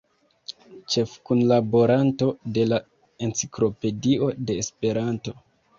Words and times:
Ĉefkunlaboranto 0.93 2.31
de 2.57 2.67
la 2.73 2.83
Enciklopedio 3.29 4.35
de 4.49 4.63
Esperanto. 4.67 5.41